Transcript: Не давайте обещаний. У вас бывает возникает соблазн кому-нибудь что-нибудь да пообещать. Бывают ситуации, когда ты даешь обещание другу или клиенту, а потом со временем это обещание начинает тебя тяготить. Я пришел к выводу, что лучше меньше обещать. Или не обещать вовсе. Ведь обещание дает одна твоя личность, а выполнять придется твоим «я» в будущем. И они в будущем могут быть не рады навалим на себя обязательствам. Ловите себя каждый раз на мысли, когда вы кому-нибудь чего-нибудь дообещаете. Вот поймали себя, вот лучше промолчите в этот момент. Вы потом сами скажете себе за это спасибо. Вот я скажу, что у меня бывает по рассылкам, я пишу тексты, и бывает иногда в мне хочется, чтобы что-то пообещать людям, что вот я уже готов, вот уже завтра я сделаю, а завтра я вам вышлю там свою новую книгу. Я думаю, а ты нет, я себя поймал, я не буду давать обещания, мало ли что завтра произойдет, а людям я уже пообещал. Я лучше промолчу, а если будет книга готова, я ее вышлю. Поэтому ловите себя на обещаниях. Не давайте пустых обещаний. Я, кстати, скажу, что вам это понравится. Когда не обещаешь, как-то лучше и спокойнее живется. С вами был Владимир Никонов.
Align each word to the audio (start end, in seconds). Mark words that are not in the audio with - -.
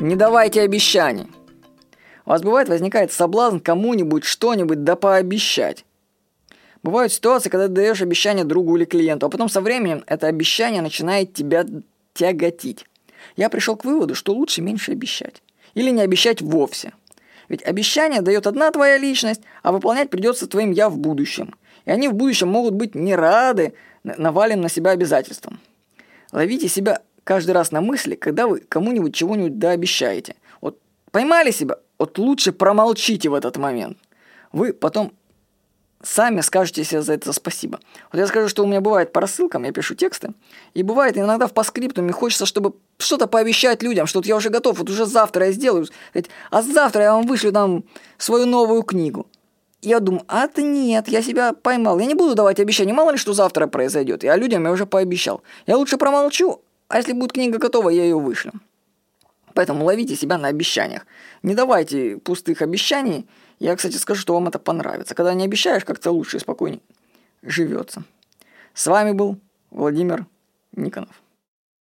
Не 0.00 0.16
давайте 0.16 0.62
обещаний. 0.62 1.26
У 2.24 2.30
вас 2.30 2.42
бывает 2.42 2.68
возникает 2.68 3.12
соблазн 3.12 3.58
кому-нибудь 3.58 4.24
что-нибудь 4.24 4.82
да 4.82 4.96
пообещать. 4.96 5.84
Бывают 6.82 7.12
ситуации, 7.12 7.50
когда 7.50 7.68
ты 7.68 7.74
даешь 7.74 8.00
обещание 8.00 8.44
другу 8.44 8.76
или 8.76 8.86
клиенту, 8.86 9.26
а 9.26 9.28
потом 9.28 9.50
со 9.50 9.60
временем 9.60 10.02
это 10.06 10.26
обещание 10.26 10.80
начинает 10.80 11.34
тебя 11.34 11.66
тяготить. 12.14 12.86
Я 13.36 13.50
пришел 13.50 13.76
к 13.76 13.84
выводу, 13.84 14.14
что 14.14 14.32
лучше 14.32 14.62
меньше 14.62 14.92
обещать. 14.92 15.42
Или 15.74 15.90
не 15.90 16.00
обещать 16.00 16.40
вовсе. 16.40 16.92
Ведь 17.48 17.62
обещание 17.62 18.22
дает 18.22 18.46
одна 18.46 18.70
твоя 18.70 18.96
личность, 18.96 19.42
а 19.62 19.72
выполнять 19.72 20.08
придется 20.08 20.46
твоим 20.46 20.70
«я» 20.70 20.88
в 20.88 20.96
будущем. 20.96 21.54
И 21.84 21.90
они 21.90 22.08
в 22.08 22.14
будущем 22.14 22.48
могут 22.48 22.74
быть 22.74 22.94
не 22.94 23.14
рады 23.14 23.74
навалим 24.02 24.60
на 24.60 24.68
себя 24.68 24.92
обязательствам. 24.92 25.60
Ловите 26.32 26.68
себя 26.68 27.02
каждый 27.24 27.52
раз 27.52 27.72
на 27.72 27.80
мысли, 27.80 28.14
когда 28.14 28.46
вы 28.46 28.60
кому-нибудь 28.60 29.14
чего-нибудь 29.14 29.58
дообещаете. 29.58 30.36
Вот 30.60 30.78
поймали 31.10 31.50
себя, 31.50 31.76
вот 31.98 32.18
лучше 32.18 32.52
промолчите 32.52 33.28
в 33.28 33.34
этот 33.34 33.56
момент. 33.56 33.98
Вы 34.52 34.72
потом 34.72 35.12
сами 36.02 36.40
скажете 36.40 36.84
себе 36.84 37.02
за 37.02 37.14
это 37.14 37.32
спасибо. 37.32 37.80
Вот 38.12 38.18
я 38.18 38.26
скажу, 38.26 38.48
что 38.48 38.64
у 38.64 38.66
меня 38.66 38.80
бывает 38.80 39.12
по 39.12 39.20
рассылкам, 39.20 39.64
я 39.64 39.72
пишу 39.72 39.94
тексты, 39.94 40.32
и 40.74 40.82
бывает 40.82 41.16
иногда 41.16 41.46
в 41.46 41.52
мне 41.96 42.12
хочется, 42.12 42.46
чтобы 42.46 42.74
что-то 42.98 43.26
пообещать 43.26 43.82
людям, 43.82 44.06
что 44.06 44.18
вот 44.18 44.26
я 44.26 44.36
уже 44.36 44.48
готов, 44.50 44.78
вот 44.78 44.88
уже 44.88 45.06
завтра 45.06 45.46
я 45.46 45.52
сделаю, 45.52 45.86
а 46.50 46.62
завтра 46.62 47.02
я 47.02 47.12
вам 47.14 47.26
вышлю 47.26 47.52
там 47.52 47.84
свою 48.18 48.46
новую 48.46 48.82
книгу. 48.82 49.26
Я 49.82 50.00
думаю, 50.00 50.24
а 50.28 50.46
ты 50.46 50.62
нет, 50.62 51.08
я 51.08 51.22
себя 51.22 51.52
поймал, 51.54 51.98
я 51.98 52.06
не 52.06 52.14
буду 52.14 52.34
давать 52.34 52.60
обещания, 52.60 52.92
мало 52.92 53.12
ли 53.12 53.16
что 53.16 53.32
завтра 53.32 53.66
произойдет, 53.66 54.24
а 54.24 54.36
людям 54.36 54.64
я 54.64 54.72
уже 54.72 54.86
пообещал. 54.86 55.42
Я 55.66 55.76
лучше 55.76 55.96
промолчу, 55.96 56.60
а 56.90 56.96
если 56.96 57.12
будет 57.12 57.32
книга 57.32 57.58
готова, 57.58 57.88
я 57.88 58.02
ее 58.02 58.18
вышлю. 58.18 58.52
Поэтому 59.54 59.84
ловите 59.84 60.16
себя 60.16 60.38
на 60.38 60.48
обещаниях. 60.48 61.06
Не 61.42 61.54
давайте 61.54 62.16
пустых 62.18 62.62
обещаний. 62.62 63.28
Я, 63.60 63.76
кстати, 63.76 63.96
скажу, 63.96 64.20
что 64.20 64.34
вам 64.34 64.48
это 64.48 64.58
понравится. 64.58 65.14
Когда 65.14 65.32
не 65.32 65.44
обещаешь, 65.44 65.84
как-то 65.84 66.10
лучше 66.10 66.38
и 66.38 66.40
спокойнее 66.40 66.80
живется. 67.42 68.02
С 68.74 68.88
вами 68.88 69.12
был 69.12 69.38
Владимир 69.70 70.26
Никонов. 70.72 71.22